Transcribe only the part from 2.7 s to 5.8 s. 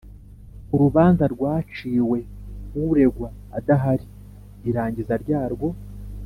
uregwa adahari irangiza ryarwo